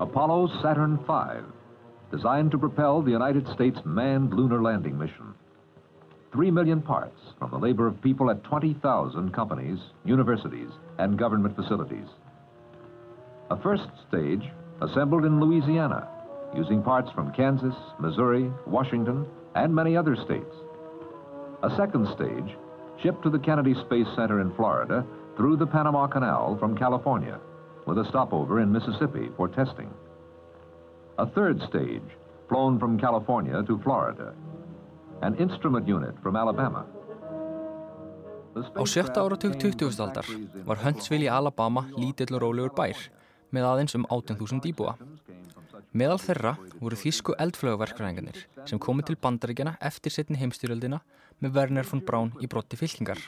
[0.00, 1.42] Apollo Saturn V,
[2.12, 5.34] designed to propel the United States manned lunar landing mission.
[6.32, 10.68] Three million parts from the labor of people at 20,000 companies, universities,
[10.98, 12.06] and government facilities.
[13.50, 14.44] A first stage
[14.82, 16.06] assembled in Louisiana,
[16.54, 19.26] using parts from Kansas, Missouri, Washington,
[19.56, 20.54] and many other states.
[21.64, 22.56] A second stage
[23.02, 25.04] shipped to the Kennedy Space Center in Florida
[25.36, 27.40] through the Panama Canal from California,
[27.88, 29.90] with a stopover in Mississippi for testing.
[31.18, 32.08] A third stage
[32.48, 34.34] flown from California to Florida.
[35.22, 36.84] An instrument unit from Alabama.
[38.54, 40.00] Á sjötta áratug 20.
[40.04, 40.26] aldar
[40.68, 42.98] var Huntsville í Alabama lítill og rólegur bær
[43.54, 44.94] með aðeins um 18.000 íbúa.
[45.96, 46.52] Meðal þeirra
[46.82, 51.00] voru þýsku eldflögaverkfræðingarnir sem komið til bandaríkjana eftir setni heimstyrjöldina
[51.40, 53.22] með Werner von Braun í brotti fylkingar.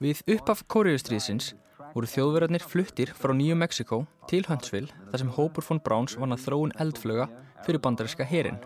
[0.00, 1.52] Við uppaf Kóriustriðsins
[1.94, 4.00] voru þjóðverðarnir fluttir frá Nýju Mexiko
[4.30, 7.28] til Huntsville þar sem hópur von Brauns vann að þróun eldflöga
[7.66, 8.58] fyrir bandaríska herin.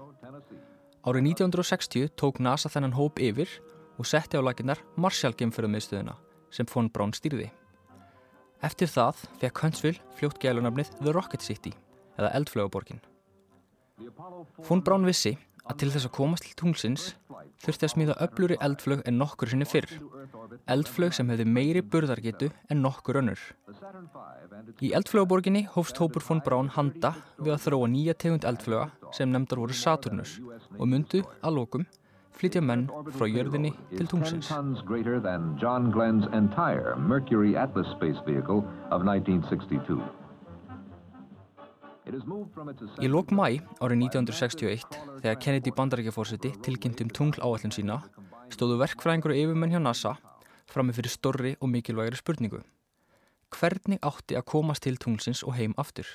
[1.05, 3.53] Árið 1960 tók NASA þennan hóp yfir
[3.99, 6.17] og setti á laginnar Marshall-geimferðumiðstöðuna
[6.51, 7.51] sem von Braun stýrði.
[8.65, 11.75] Eftir það fekk Huntsville fljótt gælunafnið The Rocket City
[12.19, 13.05] eða eldflögaborgin.
[14.69, 15.35] Von Braun vissi
[15.69, 17.11] að til þess að komast til tunglsins
[17.63, 19.91] þurfti að smíða öfluri eldflög en nokkur sinni fyrr.
[20.71, 23.41] Eldflög sem hefði meiri burðargetu en nokkur önnur.
[24.81, 29.63] Í eldflögaborginni hófst hópur von Braun handa við að þróa nýja tegund eldflöga sem nefndar
[29.65, 30.39] voru Saturnus
[30.79, 31.89] og myndu að lókum
[32.39, 34.53] flytja menn frá jörðinni til tungsins.
[35.59, 39.99] John Glenn's entire Mercury Atlas space vehicle of 1962.
[42.09, 47.99] Í lók mæ árið 1961 þegar Kennedy bandarækjafórseti tilkynntum tungl áallin sína
[48.55, 50.15] stóðu verkfræðingur og yfirmenn hjá NASA
[50.73, 52.63] frammi fyrir storri og mikilvægri spurningu.
[53.53, 56.09] Hvernig átti að komast til tunglsins og heim aftur?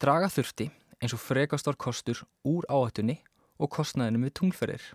[0.00, 3.18] Draga þurfti eins og frekastar kostur úr áhættunni
[3.60, 4.86] og kostnaðinu við tunglferðir.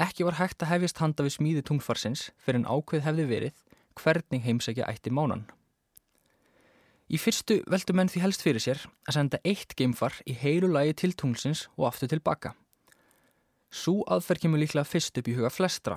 [0.00, 3.64] Ekki var hægt að hefjast handa við smíði tunglfarsins fyrir en ákveð hefði verið
[4.00, 5.46] hvernig heimsækja ætti mánan.
[7.10, 10.92] Í fyrstu veldu menn því helst fyrir sér að senda eitt geimfar í heilu lagi
[11.00, 12.52] til tunglsins og aftur tilbaka.
[13.70, 15.96] Sú aðferð kemur líklega fyrst upp í huga flestra.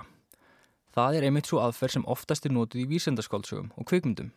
[0.93, 4.31] Það er einmitt svo aðferð sem oftast er nótuð í vísendaskáldsögum og kvikmyndum.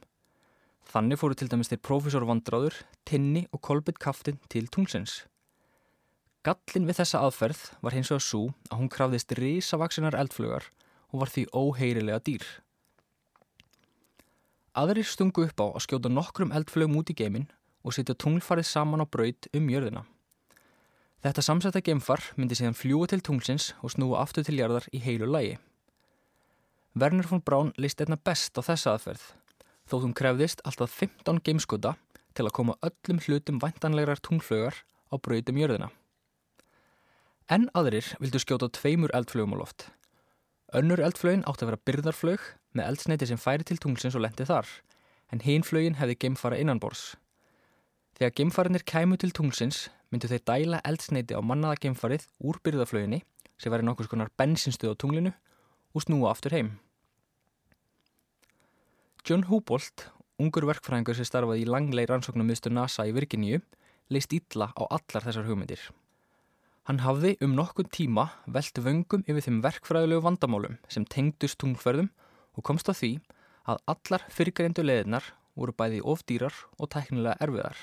[0.86, 2.76] Þannig fóru til dæmis þeir profesor Vandráður,
[3.08, 5.24] Tinni og Kolbett Kaftin til tunglsins.
[6.44, 10.68] Gallin við þessa aðferð var hins vegar svo að hún krafðist risavaksinar eldflugar
[11.08, 12.44] og var því óheirilega dýr.
[14.76, 17.46] Aðrir stungu upp á að skjóta nokkrum eldflögum út í geimin
[17.80, 20.02] og setja tunglfarið saman á braut um jörðina.
[21.24, 25.30] Þetta samsetta geimfar myndi síðan fljúa til tunglsins og snúa aftur til jarðar í heilu
[25.30, 25.56] lægi.
[26.96, 29.24] Werner von Braun leist einna best á þessa aðferð,
[29.88, 31.94] þótt hún krefðist alltaf 15 geimskota
[32.36, 35.90] til að koma öllum hlutum væntanlegar tunglflögar á braut um jörðina.
[37.48, 39.88] En aðrir vildu skjóta tveimur eldflögum á loft.
[40.76, 44.68] Önnur eldflögin átti að vera byrðarflög með eldsneiti sem færi til tunglsins og lendi þar,
[45.32, 47.14] en hinn flögin hefði geimfara innanbors.
[48.16, 53.22] Þegar geimfarinir kæmu til tunglsins myndu þeir dæla eldsneiti á mannaða geimfarið úr byrðarflöginni
[53.60, 55.32] sem væri nokkus konar bensinstuð á tunglinu
[55.96, 56.70] og snúa aftur heim.
[59.26, 60.06] John Húbolt,
[60.38, 63.58] ungur verkfræðingur sem starfaði í langleir rannsóknum miðstur NASA í Virginíu,
[64.12, 65.80] leist ítla á allar þessar hugmyndir.
[66.86, 72.12] Hann hafði um nokkun tíma velt vöngum yfir þeim verkfræðilegu vandamálum sem tengdust tunglferðum
[72.56, 73.12] og komst á því
[73.68, 77.78] að allar fyrrgreindu leðinar voru bæði ofdýrar og tæknilega erfiðar.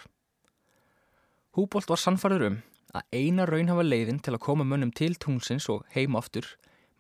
[1.53, 2.59] Húbolt var sannfarður um
[2.93, 6.47] að eina raunhafa leiðin til að koma mönnum til tunglsins og heim aftur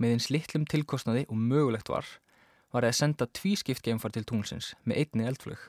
[0.01, 2.05] með eins litlum tilkostnaði og mögulegt var,
[2.73, 5.61] var að senda tvískipt geimfar til tunglsins með einni eldflög.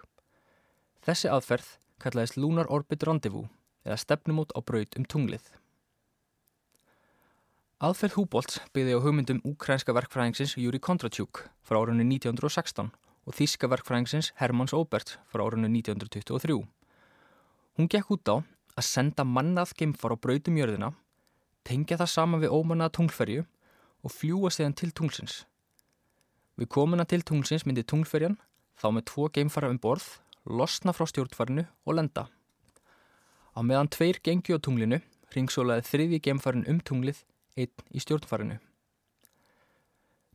[1.05, 3.53] Þessi aðferð kallaðist Lunar Orbit Rendezvous
[3.85, 5.45] eða stefnumót á braut um tunglið.
[7.83, 14.29] Aðferð Húbolts byggði á hugmyndum úkrænska verkfræðingsins Júri Kondratsjúk frá árunni 1916 og þíska verkfræðingsins
[14.39, 16.61] Hermanns Óbert frá árunni 1923.
[17.75, 18.47] Hún gekk út á
[18.79, 20.93] að senda mannað geimfar á brautum jörðina,
[21.67, 25.43] tengja það saman við ómannaða tunglferju og fljúa síðan til tunglsins.
[26.55, 28.39] Við komuna til tunglsins myndi tunglferjan,
[28.79, 32.29] þá með tvo geimfara um borð, losna frá stjórnfarinu og lenda.
[33.51, 35.03] Á meðan tveir gengju á tunglinu
[35.35, 37.25] ringsólaði þriðji geimfarin um tunglið
[37.57, 38.59] einn í stjórnfarinu.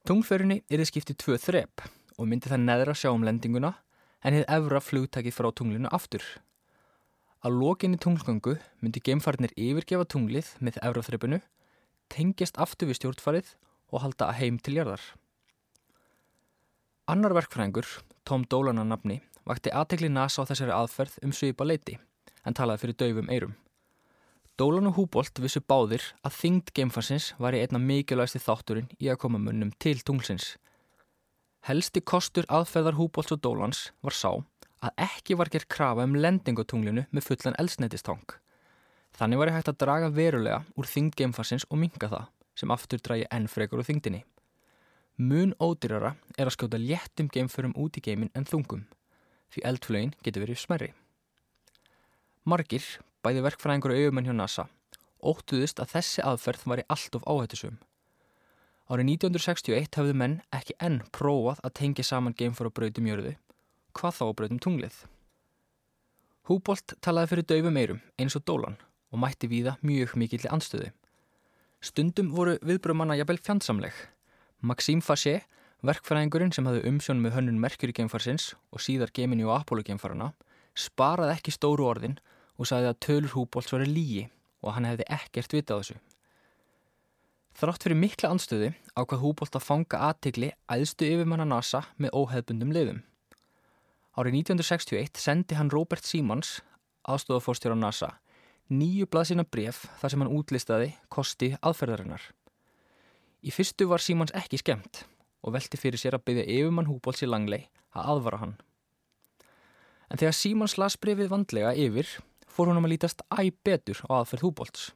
[0.07, 1.83] Tunglferinni er þið skiptið tvö þrepp
[2.17, 3.73] og myndi það neðra sjá um lendinguna
[4.23, 6.23] en hefði efra flugtæki frá tunglinu aftur.
[7.45, 11.39] Að lokinni tunglgöngu myndi geimfarinir yfirgefa tunglið með efra þreppinu,
[12.11, 13.53] tengjast aftur við stjórnfarið
[13.93, 15.03] og halda að heim til jarðar.
[17.09, 17.87] Annar verkfræðingur,
[18.27, 21.95] Tom Dolan að nafni, vakti aðtegli NASA á þessari aðferð um svipa leiti
[22.45, 23.55] en talaði fyrir döfum eirum.
[24.59, 29.21] Dólan og Húbolt vissu báðir að þingd geimfarsins var í einna mikilvægsti þátturinn í að
[29.21, 30.57] koma munnum til tunglsins.
[31.63, 34.33] Helsti kostur aðferðar Húbolts og Dólans var sá
[34.83, 38.35] að ekki var gerð krafa um lending á tunglinu með fullan elsneitistang.
[39.15, 42.27] Þannig var ég hægt að draga verulega úr þingd geimfarsins og minga það
[42.59, 44.25] sem aftur dragi enn frekur úr þingdini.
[45.23, 48.89] Mun ódýrara er að skjóta léttum geimförum út í geimin en þungum,
[49.55, 50.91] því eldflögin getur verið smerri.
[52.43, 52.83] Margir,
[53.25, 54.65] bæði verkfræðingur og auðumenn hjá NASA,
[55.19, 57.79] óttuðust að þessi aðferð var í allt of áhættisum.
[58.89, 63.35] Árið 1961 hafðu menn ekki enn prófað að tengja saman geimför og brautum jörðu,
[63.93, 64.95] hvað þá brautum tunglið.
[66.49, 68.79] Húbolt talaði fyrir döfum eirum eins og dólan
[69.13, 70.89] og mætti víða mjög mikill í anstöðu.
[71.85, 73.93] Stundum voru viðbröðmanna jafnvel fjandsamleg
[74.59, 75.43] Maxime Faché,
[75.85, 80.33] verkfræðingurinn sem hafði umsjón með hönnun Mercury geimfarsins og síðar Gemini og Apollo geimfarana,
[80.75, 82.17] sparaði ekki stóru orðin
[82.59, 84.27] og sagði að tölur Húbolts var lígi
[84.59, 85.99] og hann hefði ekkert vitað þessu.
[87.59, 93.01] Þrátt fyrir mikla anstöðu ákvað Húbolt að fanga aðtegli æðstu yfirmanna NASA með óheðbundum liðum.
[94.15, 96.59] Árið 1961 sendi hann Robert Simons,
[97.07, 98.13] aðstofafórstjóra NASA,
[98.71, 102.21] nýju blaðsina bref þar sem hann útlistaði kosti aðferðarinnar.
[103.43, 105.05] Í fyrstu var Símans ekki skemmt
[105.43, 108.57] og velti fyrir sér að byggja yfirmann Húbólsi langlei að aðvara hann.
[110.11, 112.09] En þegar Símans las brefið vandlega yfir
[112.49, 114.89] fór hún um að lítast æg betur á aðferð Húbólts.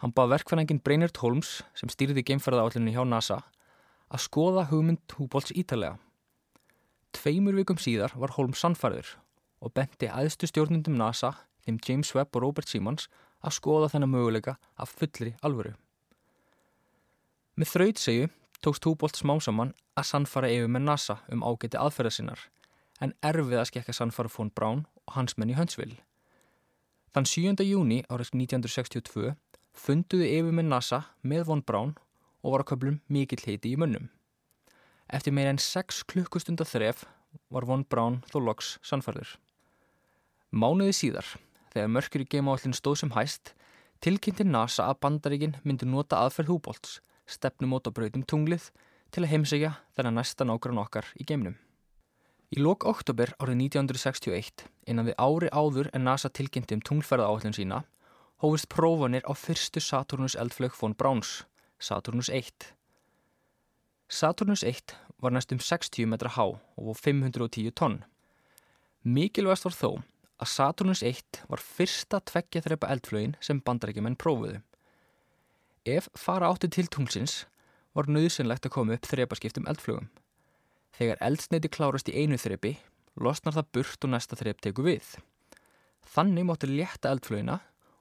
[0.00, 3.42] Hann bað verkfænangin Breinert Holmes sem stýrði geimferðaállinu hjá NASA
[4.10, 5.98] að skoða hugmynd Húbólts ítalega.
[7.12, 9.16] Tveimur vikum síðar var Holmes sannfæður
[9.60, 11.34] og benti aðstu stjórnundum NASA
[11.66, 13.10] þeim James Webb og Robert Simons
[13.44, 15.74] að skoða þennan möguleika af fullri alvöru.
[17.60, 18.30] Með þrautsegu
[18.64, 22.46] tókst Húbolt smásamann að sannfara yfir með NASA um ágæti aðferða sinnar
[23.00, 26.00] en erfið að skekka sannfara fón Brán og hans menn í Huntsville.
[27.10, 27.64] Þann 7.
[27.66, 29.32] júni árið 1962
[29.74, 31.96] funduðu yfir með NASA með von Brán
[32.44, 34.06] og var að köplum mikill heiti í munnum.
[35.10, 37.02] Eftir meira en 6 klukkustunda þref
[37.50, 39.34] var von Brán þó loks sannfarður.
[40.54, 41.26] Mánuði síðar,
[41.74, 43.54] þegar mörkur í geimáallin stóð sem hæst,
[43.98, 48.70] tilkynnti NASA að bandaríkinn myndi nota aðferð Húbolts stefnumót á brautum tunglið
[49.14, 51.58] til að heimsegja þennan næsta nákvæm okkar í geimnum.
[52.50, 57.54] Í lok oktober árið 1961, innan við ári áður en NASA tilkynnti um tunglferða áallin
[57.54, 57.84] sína,
[58.42, 61.44] hófist prófanir á fyrstu Saturnus eldflög von Browns,
[61.78, 62.72] Saturnus 1.
[64.10, 68.00] Saturnus 1 var næstum 60 metra há og 510 tonn.
[69.06, 69.90] Mikilvægast var þó
[70.42, 74.58] að Saturnus 1 var fyrsta tveggja þreipa eldflögin sem bandarækjumenn prófuðu.
[75.86, 77.44] Ef fara átti til tunglsins
[77.94, 80.10] var nöðsynlegt að koma upp þrepaskiptum eldflugum.
[81.00, 82.74] Þegar eldsneiti klárast í einu þrepi,
[83.16, 85.14] losnar það burt og næsta þrep teku við.
[86.12, 87.54] Þannig mótti létta eldflugina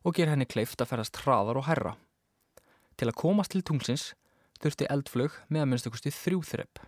[0.04, 1.94] og gera henni kleift að ferast hraðar og herra.
[3.00, 4.10] Til að komast til tunglsins
[4.60, 6.82] þurfti eldflug með að minnstakosti þrjú þrep.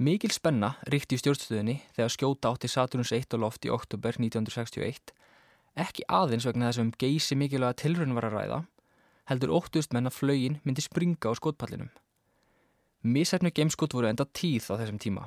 [0.00, 5.12] Mikil spenna ríkti í stjórnstöðinni þegar skjóta átti Saturnus 1 og loft í oktober 1961,
[5.76, 8.62] ekki aðeins vegna þessum geysi mikilvæga tilrönd var að ræða,
[9.28, 11.92] heldur óttust menn að flögin myndi springa á skotpallinum.
[13.02, 15.24] Mísæfnu gameskot voru enda tíð á þessum tíma.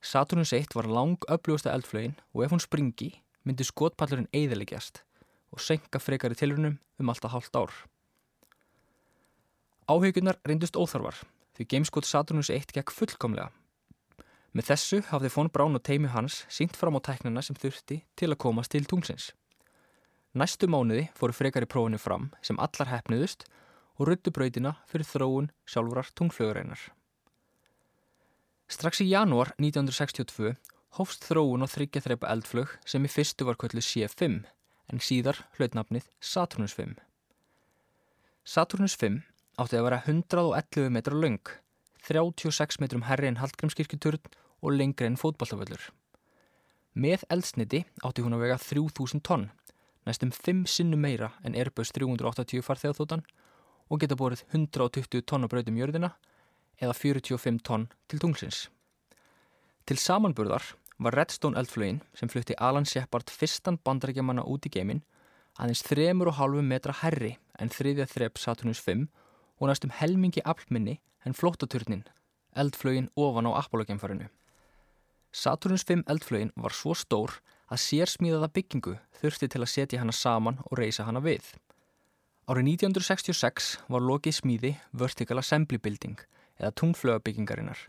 [0.00, 3.10] Saturnus 1 var lang uppljósta eldflögin og ef hún springi
[3.44, 5.02] myndi skotpallurinn eiðilegjast
[5.52, 7.74] og senka frekari tilrunum um alltaf hálft ár.
[9.92, 11.20] Áhaugunar reyndust óþarfar
[11.58, 13.50] því gameskot Saturnus 1 gekk fullkomlega.
[14.56, 18.32] Með þessu hafði Fón Brán og teimi hans sínt fram á tæknina sem þurfti til
[18.32, 19.34] að komast til tungsins.
[20.32, 23.65] Næstu mánuði fóru frekar í prófunu fram sem allar hefniðust og
[24.04, 26.80] ruttu brautina fyrir þróun sjálfurar tungflögureinar.
[28.68, 30.56] Strax í janúar 1962
[30.98, 34.42] hófst þróun á þryggja þreipa eldflög sem í fyrstu var kvöldu C5
[34.92, 36.96] en síðar hlautnafnið Saturnus 5.
[38.44, 39.22] Saturnus 5
[39.62, 41.42] átti að vera 111 metra laung,
[42.06, 45.88] 36 metrum herri en Hallgrímskirkjuturn og lengri en fótballtaföllur.
[46.96, 49.48] Með eldsniti átti hún að vega 3000 tonn
[50.06, 53.24] næstum 5 sinnu meira en Airbus 380 farþegarþótan
[53.90, 56.14] og geta borið 120 tonn á brautum jörðina
[56.80, 58.66] eða 45 tonn til tunglsins.
[59.86, 65.04] Til samanburðar var Redstone eldflögin sem flutti Alan Shepard fyrstan bandarækjamanna út í geimin
[65.56, 69.06] aðeins 3,5 metra herri en þriðja þrepp Saturnus 5
[69.60, 72.04] og næstum helmingi aflminni en flóttaturnin,
[72.54, 74.28] eldflögin ofan á Apollo-geimfarinu.
[75.32, 77.38] Saturnus 5 eldflögin var svo stór
[77.72, 81.42] að sérsmíðaða byggingu þurfti til að setja hana saman og reysa hana við.
[82.46, 86.20] Árið 1966 var lokið smíði Vertical Assembly Building
[86.60, 87.80] eða tungflögabyggingarinnar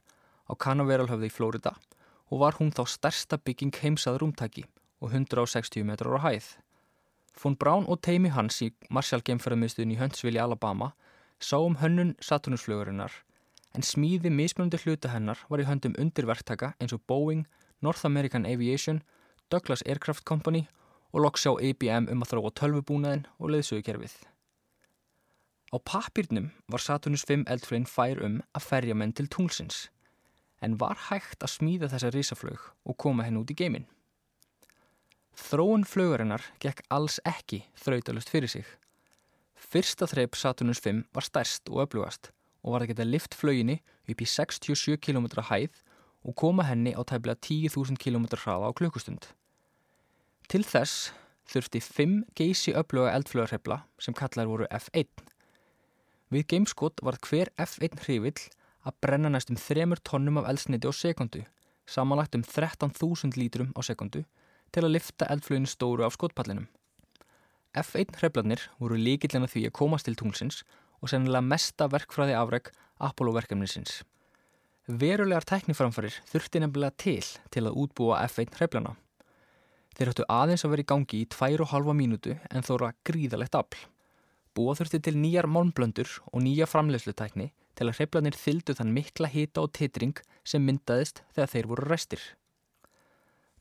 [0.49, 1.75] á Canaveral höfði í Flórida
[2.33, 4.63] og var hún þá stærsta bygging heimsað rúmtaki
[4.97, 6.47] og 160 metrar á hæð.
[7.37, 10.87] Fón Brán og teimi hans í Marshall geimferðarmiðstöðin í Huntsville í Alabama
[11.37, 13.13] sá um hönnun Saturnusflögurinnar
[13.77, 17.45] en smíði mismunandi hluta hennar var í höndum undirverktaka eins og Boeing,
[17.85, 19.03] North American Aviation,
[19.53, 20.65] Douglas Aircraft Company
[21.13, 24.17] og loks á IBM um að þróa tölvubúnaðin og leiðsögukerfið.
[25.67, 29.89] Á papirnum var Saturnus 5 eldflögin fær um að ferja menn til tunglsins
[30.63, 33.85] en var hægt að smíða þessa risaflög og koma henn út í geiminn.
[35.37, 38.65] Þróun flögurinnar gekk alls ekki þrautalust fyrir sig.
[39.53, 42.31] Fyrsta þreip Saturnus 5 var stærst og öflugast
[42.63, 45.83] og var að geta lift flöginni upp í 67 km hæð
[46.27, 49.29] og koma henni á tæbla 10.000 km hraða á klukkustund.
[50.47, 51.11] Til þess
[51.51, 55.27] þurfti 5 geysi öfluga eldflögarhefla sem kallar voru F1.
[56.27, 58.49] Við gameskot var hver F1 hrifill
[58.83, 61.45] að brenna næstum 3 tónnum af eldsniti á sekundu,
[61.87, 64.25] samanlagt um 13.000 lítrum á sekundu
[64.75, 66.67] til að lifta eldflöginu stóru af skotpallinum.
[67.77, 70.63] F1 hreflarnir voru líkillina því að komast til tunglsins
[71.01, 74.01] og sennilega mesta verkfræði afreg Apollo verkefnisins.
[74.87, 78.95] Verulegar tekniframfarir þurfti nefnilega til til að útbúa F1 hreflana.
[79.97, 83.55] Þeir höttu aðeins að vera í gangi í tvær og halva mínútu en þóra gríðalegt
[83.57, 83.87] afl.
[84.57, 89.61] Búa þurfti til nýjar málmblöndur og nýja framlegslutekni til að hreflanir þyldu þann mikla hita
[89.61, 92.23] og titring sem myndaðist þegar þeir voru restir.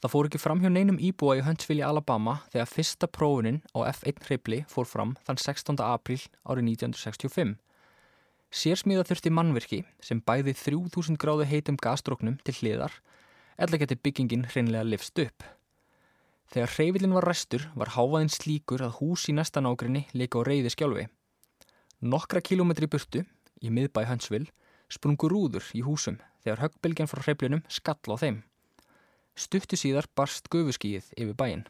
[0.01, 3.85] Það fór ekki fram hjá neinum íbúa í Huntsville í Alabama þegar fyrsta prófunin á
[3.93, 5.85] F1 hribli fór fram þann 16.
[5.85, 7.57] apríl árið 1965.
[8.57, 12.97] Sérsmíða þurfti mannverki sem bæði 3000 gráðu heitum gasdróknum til hliðar
[13.61, 15.45] eða geti byggingin hreinlega lifst upp.
[16.53, 20.71] Þegar hreyfilin var restur var háfaðin slíkur að hús í næsta nágrinni leika á reyði
[20.73, 21.07] skjálfi.
[22.07, 23.25] Nokkra kilómetri burtu,
[23.63, 24.53] í miðbæ Huntsville,
[24.93, 28.43] sprungur rúður í húsum þegar höggbylgjan frá hreyflinum skall á þeim.
[29.37, 31.67] Stuttu síðar barst gufuskíið yfir bæin.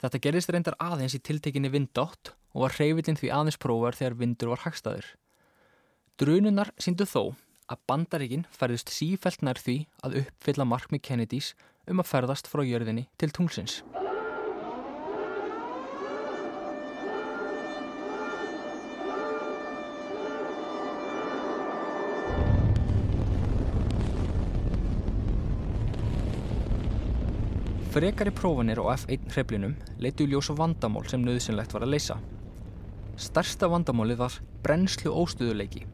[0.00, 4.52] Þetta gerðist reyndar aðeins í tiltekinni vindátt og var hreyfillin því aðeins prófar þegar vindur
[4.54, 5.06] var hagstaður.
[6.16, 11.54] Drununar síndu þó að bandaríkin ferðist sífælt nær því að uppfylla markmi Kennedys
[11.90, 13.80] um að ferðast frá jörðinni til tunglsins.
[27.96, 29.72] Frekari prófanir á F1 hreflinum
[30.04, 32.18] leitu ljósa vandamál sem nöðsynlegt var að leysa.
[33.16, 35.86] Starsta vandamálið var brennslu óstöðuleiki.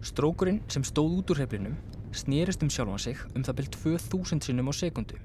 [0.00, 1.74] Strókurinn sem stóð út úr hreflinum
[2.16, 5.18] snýrist um sjálfan sig um það byrjt 2000 sinnum á sekundu.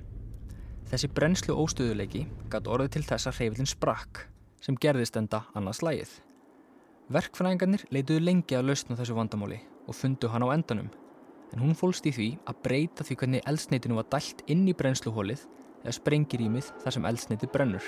[0.91, 4.25] Þessi brennslu óstöðuleiki gæti orðið til þess að hreflin sprakk
[4.59, 6.11] sem gerðist enda annars lægið.
[7.07, 10.91] Verkfræðingarnir leituðu lengi að lausna þessu vandamáli og fundu hann á endanum
[11.53, 15.45] en hún fólst í því að breyta því hvernig eldsneitinu var dælt inn í brennsluhólið
[15.85, 17.87] eða sprengirýmið þar sem eldsneiti brennur.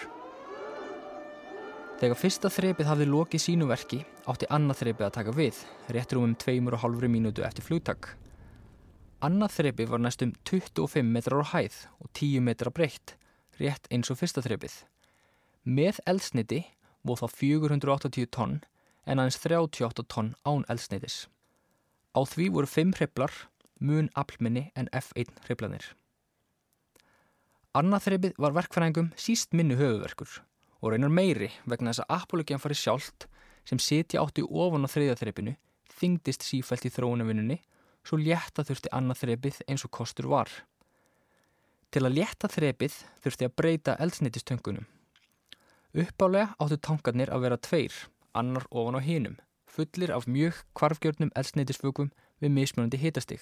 [1.97, 3.97] Þegar fyrsta þrepið hafði lokið sínu verki
[4.29, 8.11] átti annað þrepið að taka við, réttur um um tveimur og halvri mínútu eftir flugtak.
[9.25, 13.15] Annað þrepið var næstum 25 metrar á hæð og 10 metrar breytt,
[13.57, 14.75] rétt eins og fyrsta þrepið.
[15.65, 16.59] Með eldsneiti
[17.01, 18.59] voð þá 480 tonn
[19.09, 21.25] en aðeins 38 tonn án eldsneitis.
[22.13, 23.33] Á því voru 5 hreplar,
[23.81, 25.95] mun aflminni en F1 hreplanir.
[27.73, 30.43] Annað þreipið var verkfæringum síst minni höfuverkur
[30.81, 33.27] og reynar meiri vegna þess að Apollo-gjan fari sjálft
[33.67, 35.55] sem setja átti ofan á þriðja þreipinu
[35.98, 37.57] þingdist sífælt í þróunavinnunni
[38.07, 40.51] svo létta þurfti annað þreipið eins og kostur var.
[41.91, 44.88] Til að létta þreipið þurfti að breyta eldsnitistöngunum.
[45.98, 47.93] Uppálega áttu tankarnir að vera tveir,
[48.38, 52.12] annar ofan á hinum, fullir af mjög kvarfgjörnum eldsnitisfögum
[52.43, 53.41] við mismunandi hitastig.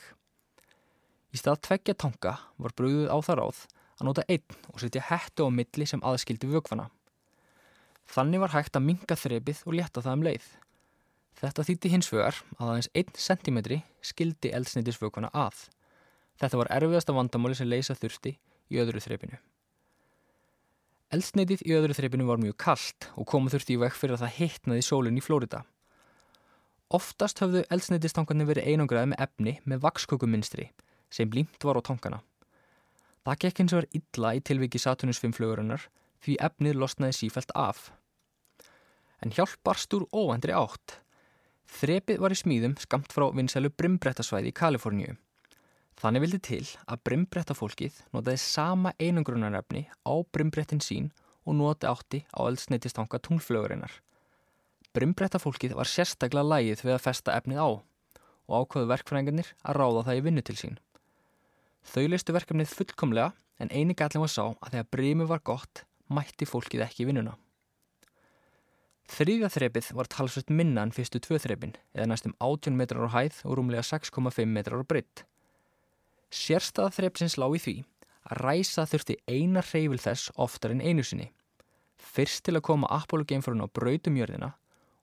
[1.34, 3.64] Í stað tveggja tanka var bröðuð á það ráð
[3.96, 6.88] að nota einn og setja hættu á milli sem aðskildi vögfana.
[8.12, 10.46] Þannig var hægt að minga þrepið og leta það um leið.
[11.36, 13.58] Þetta þýtti hins vegar að aðeins 1 cm
[14.06, 15.66] skildi eldsneitisvögfana að.
[16.40, 18.38] Þetta var erfiðasta vandamáli sem leysa þurfti
[18.72, 19.40] í öðru þrepinu.
[21.16, 24.38] Eldsneitið í öðru þrepinu var mjög kallt og komu þurfti í vekk fyrir að það
[24.40, 25.62] hittnaði sólinn í Flórida.
[26.96, 30.70] Oftast höfðu eldsneitistankarnir verið einangraði með efni með vakskökuminstri
[31.14, 32.22] sem límt var á tankana.
[33.26, 35.88] Það gekk eins og er illa í tilviki Saturnus 5 flugurinnar
[36.26, 37.90] því efnið losnaði sífælt af.
[39.22, 41.00] En hjálp barst úr óvendri átt.
[41.78, 45.16] Þrepið var í smíðum skamt frá vinsælu brimbrettasvæði í Kaliforníu.
[45.96, 51.12] Þannig vildi til að brimbrettafólkið notaði sama einangrunarefni á brimbrettin sín
[51.46, 53.94] og noti átti á eldsneitistanga tunglflögurinnar.
[54.96, 57.70] Brimbrettafólkið var sérstaklega lægið við að festa efnið á
[58.46, 60.78] og ákvaðu verkfræðingarnir að ráða það í vinnu til sín.
[61.86, 66.48] Þau leistu verkefnið fullkomlega en eini gallin var sá að þegar brími var gott mætti
[66.50, 67.36] fólkið ekki vinnuna.
[69.06, 73.42] Þriðja þrepið var talsveit minna en fyrstu tvö þrepin eða næstum 18 metrar á hæð
[73.46, 75.26] og rúmlega 6,5 metrar á breytt.
[76.34, 77.76] Sérstaða þrepsins lág í því
[78.26, 81.30] að ræsa þurfti eina reyfil þess oftar en einu sinni.
[82.02, 84.56] Fyrst til að koma Apollo geimfarun á brautum jörðina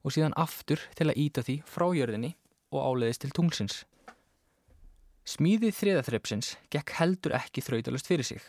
[0.02, 2.34] og síðan aftur til að íta því frá jörðinni
[2.74, 3.84] og áleiðist til tunglsins.
[5.22, 8.42] Smíðið þriðaþrepsins gekk heldur ekki þrautalust fyrir sig.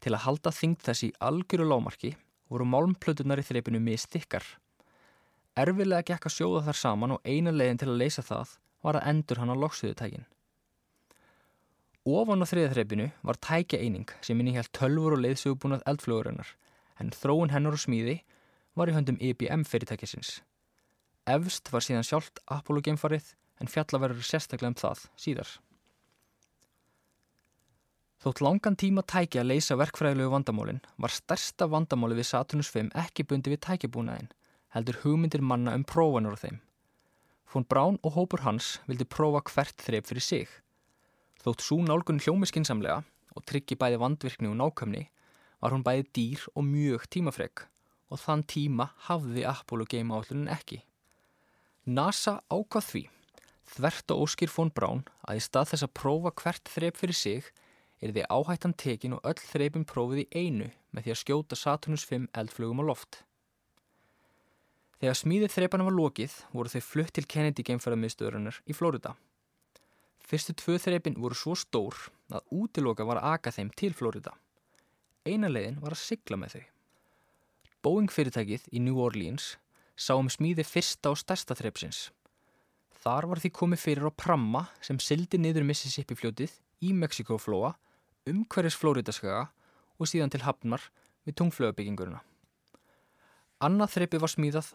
[0.00, 2.14] Til að halda þingd þessi algjöru lámarki
[2.50, 4.44] voru málmplötunar í þrepinu mistikkar.
[5.60, 9.08] Erfilega gekk að sjóða þar saman og eina leiðin til að leysa það var að
[9.12, 10.26] endur hann á loksuðutækin.
[12.08, 16.54] Ofan á þriðaþrepinu var tækja eining sem minni helt tölfur og leiðsögubúnað eldflugurinnar
[17.00, 18.22] en þróun hennar og smíði
[18.78, 20.38] var í höndum IBM fyrirtækisins.
[21.28, 25.50] Efst var síðan sjálft Apollo geimfarið en fjallaverður sérstaklega um það síðar.
[28.20, 33.24] Þótt langan tíma tæki að leysa verkfræðilegu vandamálinn var stærsta vandamáli við Saturnus 5 ekki
[33.24, 34.26] bundi við tækibúnaðinn,
[34.76, 36.58] heldur hugmyndir manna um prófanur á þeim.
[37.48, 40.50] Fón Brán og hópur hans vildi prófa hvert þreip fyrir sig.
[41.40, 42.98] Þótt svo nálgun hljómi skinsamlega
[43.32, 45.06] og tryggi bæði vandvirkni og nákvæmni
[45.64, 47.64] var hún bæði dýr og mjög tímafreg
[48.12, 50.82] og þann tíma hafði Apollo game állunin ekki.
[51.88, 53.02] NASA ákvað því,
[53.72, 57.50] þvert og óskýr fón Brán að í stað þess að prófa hvert þreip fyrir sig
[58.00, 62.06] er því áhættan tekin og öll þreipin prófið í einu með því að skjóta Saturnus
[62.08, 63.22] 5 eldflugum á loft.
[65.00, 69.14] Þegar smíðið þreipanum var lokið voru þau flutt til Kennedy geimfæraðmiðstöðurinnar í Flórida.
[70.20, 71.96] Fyrstu tvö þreipin voru svo stór
[72.28, 74.34] að útiloka var að aka þeim til Flórida.
[75.24, 76.64] Eina leiðin var að sigla með þau.
[77.80, 79.54] Boeing fyrirtækið í New Orleans
[79.96, 82.08] sá um smíði fyrsta og stærsta þreipsins.
[83.00, 86.52] Þar var því komið fyrir á pramma sem sildi niður Mississippi fljótið
[86.84, 87.72] í Mexikoflóa
[88.28, 89.46] umhverjus Flóridaskaga
[90.00, 90.82] og síðan til Hafnar
[91.24, 92.20] við tungflögabyggingurina.
[93.64, 94.70] Annað þreipi var smíðað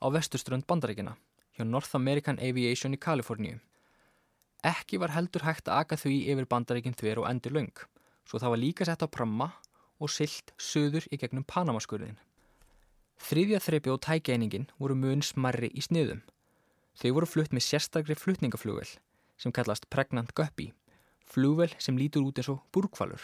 [0.00, 1.16] á vesturströnd bandaríkina
[1.56, 3.58] hjá North American Aviation í Kaliforníu.
[4.64, 7.76] Ekki var heldur hægt að aka því yfir bandaríkinn þver og endur laung,
[8.28, 9.52] svo það var líka sett á pramma
[10.00, 12.18] og silt söður í gegnum Panamaskurðin.
[13.20, 16.22] Þriðja þreipi og tækeiningin voru mun smarri í sniðum.
[16.96, 18.88] Þau voru flutt með sérstakri flutningaflugvel
[19.40, 20.70] sem kallast Pregnant Guppy
[21.30, 23.22] flugvel sem lítur út eins og búrkvalur.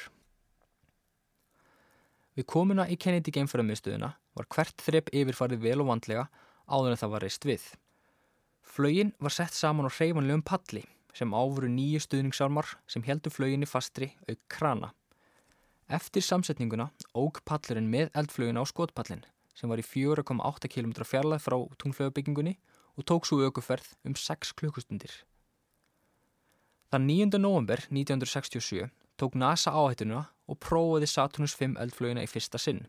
[2.37, 6.27] Við komuna í Kennedy geimfæraðmiðstöðuna var hvert þrepp yfirfarið vel og vandlega
[6.69, 7.65] áður en það var reist við.
[8.67, 10.83] Flögin var sett saman á hreyfanlegum palli
[11.17, 14.93] sem áfuru nýju stuðningsarmar sem heldur flöginni fastri auk krana.
[15.89, 19.25] Eftir samsetninguna óg pallurinn með eldflögin á skotpallin
[19.57, 22.59] sem var í 4,8 km fjarlæð frá tungflögabyggingunni
[23.01, 25.15] og tók svo aukuferð um 6 klukkustundir.
[26.87, 27.39] Þann 9.
[27.43, 32.85] november 1967 tók NASA áhættuna og prófaði Saturnus 5 eldflöginna í fyrsta sinn.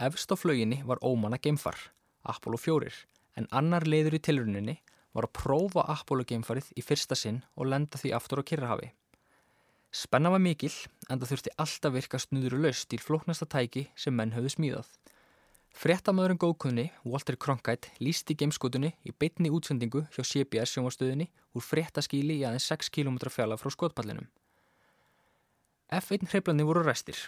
[0.00, 1.76] Efst á flöginni var ómanna geimfar,
[2.24, 2.92] Apollo 4,
[3.36, 4.78] en annar leiður í tilruninni
[5.12, 8.88] var að prófa Apollo geimfarið í fyrsta sinn og lenda því aftur á Kirrahafi.
[9.92, 10.72] Spenna var mikil
[11.08, 12.18] en það þurfti alltaf virka
[12.56, 14.88] laust til flóknasta tæki sem menn höfðu smíðað.
[15.76, 22.46] Frettamöðurinn góðkunni, Walter Cronkite, lísti geimskotunni í beitni útsendingu hjá CBS sjónvastöðinni úr frettaskíli í
[22.48, 24.24] aðeins 6 km fjalla frá skotpallinum.
[25.92, 27.20] F1 hreiflandi voru restir,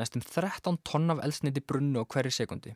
[0.00, 2.72] næstum 13 tonn af elsniti brunnu á hverju sekundi.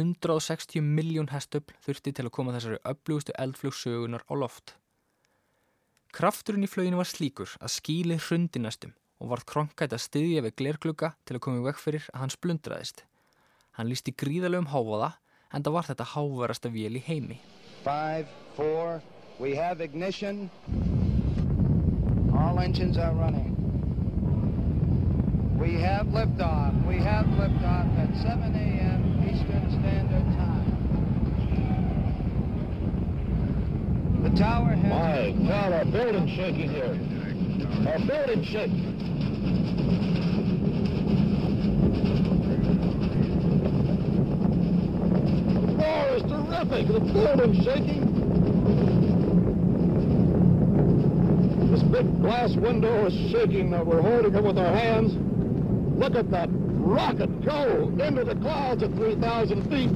[0.00, 4.78] 160 miljón hestöfl þurfti til að koma þessari öflugustu eldflugsögunar á loft.
[6.16, 10.56] Krafturinn í flöginu var slíkur að skíli hrundi næstum og varð Cronkite að styðja við
[10.56, 13.04] glerklukka til að koma í vekk fyrir að hann splundraðist.
[13.72, 15.14] Hann lísti gríðalegum háfaða
[15.56, 17.38] en það var þetta háverasta vél í heimi.
[17.84, 19.00] 5, 4,
[19.40, 20.50] we have ignition.
[22.36, 23.56] All engines are running.
[25.58, 26.74] We have liftoff.
[26.86, 29.24] We have liftoff at 7 a.m.
[29.24, 30.68] Eastern Standard Time.
[34.24, 34.92] The tower has...
[34.92, 36.98] My God, our building's shaking here.
[37.88, 38.92] Our building's shaking.
[46.84, 47.06] Terrific.
[47.06, 48.02] The building's shaking.
[51.70, 53.70] This big glass window is shaking.
[53.70, 55.14] We're holding it with our hands.
[55.98, 59.92] Look at that rocket go into the clouds at 3,000 feet.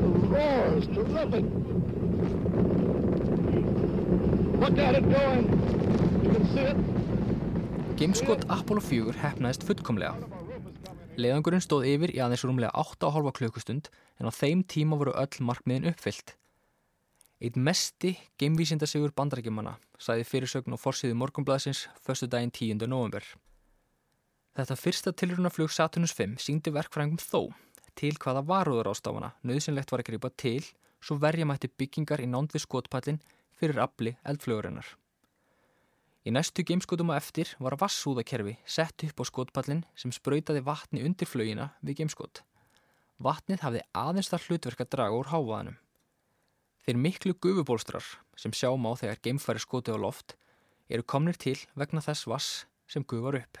[0.00, 1.44] The roar is terrific.
[4.60, 5.44] Look at it going.
[6.22, 6.76] You can see it.
[7.96, 10.41] Gameskot Apollo 4 hefnaðist fullkomlega.
[11.20, 15.90] Leðangurinn stóð yfir í aðeins rúmlega 8,5 klukkustund en á þeim tíma voru öll markmiðin
[15.90, 16.38] uppfyllt.
[17.42, 22.86] Eitt mesti geimvísindasigur bandarækjumanna sæði fyrirsögn og forsiði morgunblæðsins förstu daginn 10.
[22.88, 23.20] november.
[24.56, 27.52] Þetta fyrsta tilrunaflug Saturnus 5 síndi verkfrængum þó
[27.92, 30.64] til hvaða varúður ástafana nöðsynlegt var að gripa til
[31.02, 33.20] svo verja mætti byggingar í nánd við skotpallin
[33.60, 34.86] fyrir afli eldflugurinnar.
[36.22, 41.26] Í næstu geimskotum á eftir var vassúðakerfi sett upp á skotpallin sem spröytaði vatni undir
[41.26, 42.44] flögina við geimskot.
[43.18, 45.80] Vatnið hafði aðeins þar hlutverk að draga úr hávaðanum.
[46.86, 48.06] Þeir miklu gufubólstrar
[48.38, 50.36] sem sjáum á þegar geimfæri skoti á loft
[50.90, 52.48] eru komnir til vegna þess vass
[52.86, 53.58] sem gufar upp.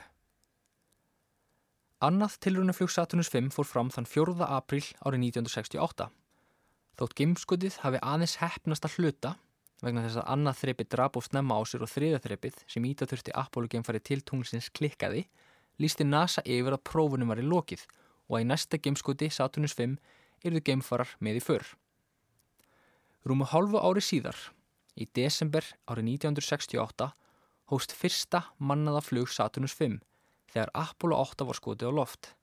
[2.02, 4.38] Annað tilrunaflug Saturnus 5 fór fram þann 4.
[4.46, 6.08] april árið 1968.
[6.98, 9.36] Þótt geimskotið hafi aðeins hefnast að hluta
[9.82, 13.34] vegna þess að annað þreipið drap og snemma á sér og þriða þreipið sem ítaþurfti
[13.34, 15.24] Apollo geimfæri til tunglsins klikkaði
[15.82, 17.84] lísti NASA yfir að prófunum var í lokið
[18.28, 19.96] og að í næsta geimskoti Saturnus 5
[20.42, 21.64] eruðu geimfarar með í förr.
[23.26, 24.38] Rúmu hálfu ári síðar,
[24.98, 27.10] í desember árið 1968,
[27.70, 30.00] hóst fyrsta mannaða flug Saturnus 5
[30.52, 32.34] þegar Apollo 8 var skotið á loft.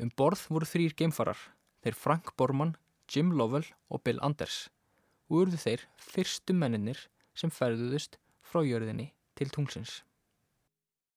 [0.00, 1.38] Um borð voru þrýr geimfarar,
[1.82, 2.76] þeir Frank Borman,
[3.10, 4.68] Jim Lovell og Bill Anders
[5.30, 7.06] og urðu þeir fyrstu menninir
[7.38, 10.02] sem ferðuðust frá jörðinni til tungsins.